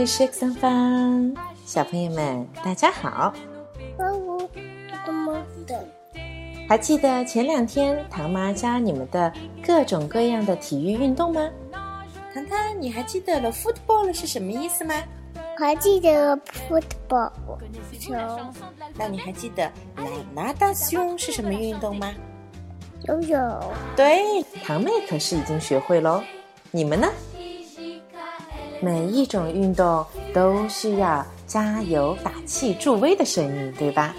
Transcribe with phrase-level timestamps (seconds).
[0.00, 1.34] 美食三方，
[1.66, 3.34] 小朋友们大家好。
[6.66, 9.30] 还记得前两天唐妈教你们的
[9.62, 11.46] 各种各样的体育运动吗？
[12.32, 14.94] 糖糖，你还记得了 football 是什么意思吗？
[15.58, 16.34] 还记得
[16.66, 17.30] football
[18.00, 18.14] 球。
[18.94, 19.70] 那你还记得
[20.34, 22.10] la natation 是什么运动吗？
[23.02, 23.60] 游泳。
[23.94, 26.22] 对，堂妹可是已经学会喽。
[26.70, 27.06] 你们呢？
[28.82, 34.14] 每一种运动都需要加油打气助威的声音，对吧？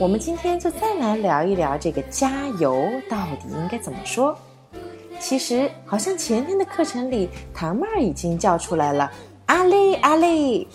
[0.00, 4.36] 我们今天就再来聊一聊这个加油到底应该怎么说。
[5.20, 9.10] 其实好像前天的课程里，糖妹儿已经叫出来了
[9.46, 10.66] “阿累阿累”，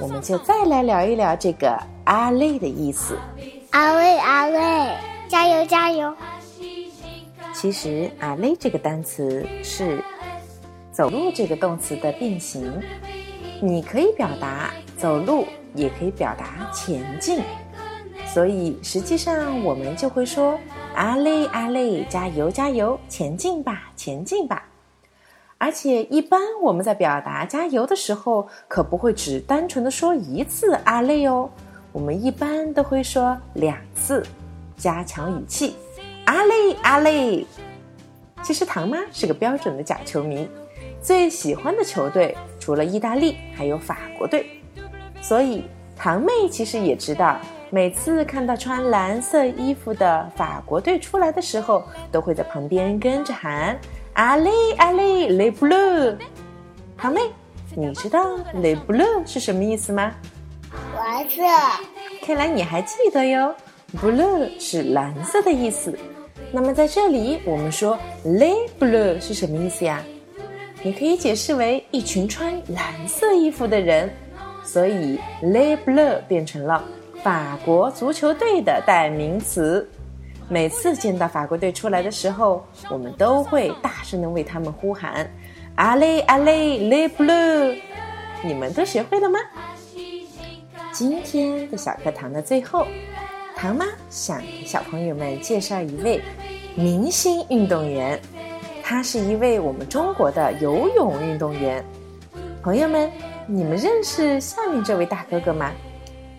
[0.00, 3.18] 我们就再来聊一聊这个“阿累”的意思。
[3.70, 4.96] 阿累阿累，
[5.28, 6.14] 加油加油！
[7.52, 10.00] 其实“阿累”这个单词是。
[10.96, 12.72] 走路这个动词的变形，
[13.60, 15.44] 你可以表达走路，
[15.74, 17.42] 也可以表达前进。
[18.24, 20.58] 所以实际上我们就会说
[20.94, 24.64] 阿累阿累，加油加油，前进吧前进吧。
[25.58, 31.50] 而且一般我们在表达加油的时候，可不会只单纯的说一次阿累哦，
[31.92, 34.24] 我们一般都会说两次，
[34.78, 35.76] 加强语气，
[36.24, 37.46] 阿累阿累。
[38.42, 40.48] 其实唐妈是个标准的假球迷。
[41.02, 44.46] 最喜欢的球队除了意大利，还有法国队，
[45.22, 45.64] 所以
[45.96, 47.38] 堂妹其实也知道，
[47.70, 53.78] 每次看到穿蓝色衣服的法国队出来的时候，都会在旁边跟着喊
[54.14, 56.16] “阿里阿里雷布勒”。
[56.98, 57.20] 堂妹，
[57.76, 60.12] 你知道雷布勒是什么意思吗？
[60.96, 61.42] 蓝色。
[62.22, 63.54] 看来你还记得哟
[63.96, 65.96] ，blue 是蓝色的意思。
[66.50, 70.02] 那么在这里，我们说雷布勒是什么意思呀？
[70.86, 74.08] 你可以解释为一群穿蓝色衣服的人，
[74.62, 76.80] 所以 Le Bleu 变成了
[77.24, 79.84] 法国足球队的代名词。
[80.48, 85.28] 每次见到法国队出来的时候，我们都会大声的为他们呼喊
[85.74, 87.76] “阿雷阿雷 Le Bleu”。
[88.44, 89.40] 你们都学会了吗？
[90.92, 92.86] 今天的小课堂的最后，
[93.56, 96.20] 唐妈想给小朋友们介绍一位
[96.76, 98.16] 明星运动员。
[98.88, 101.84] 他是一位我们中国的游泳运动员，
[102.62, 103.10] 朋友们，
[103.44, 105.72] 你们认识下面这位大哥哥吗？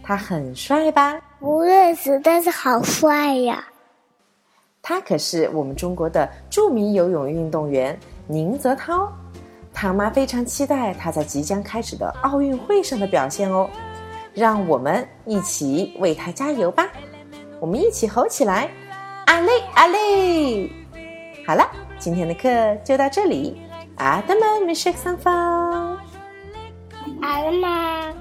[0.02, 1.20] 他很帅吧？
[1.42, 3.68] 不认识，但是好帅呀！
[4.82, 9.12] 他可是我们中国的著名游泳运动员宁泽涛，
[9.74, 13.70] 唐妈非常期待他在即将开始的奥运会上的表现哦！
[14.34, 16.88] 让我们一起为他加油吧！
[17.60, 18.70] 我们一起吼起来：
[19.26, 20.72] 阿累阿累！
[21.46, 21.70] 好了。
[22.00, 23.60] 今天的课就到这里，
[23.98, 25.98] 阿德曼美食三方，
[27.22, 28.16] 阿德曼。